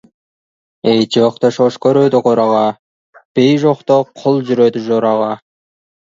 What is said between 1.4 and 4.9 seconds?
шошқа үреді қораға, би жоқта құл жүреді